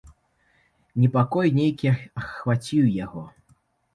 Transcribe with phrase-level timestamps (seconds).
[1.01, 1.91] Непакой нейкі
[2.21, 3.23] ахваціў яго.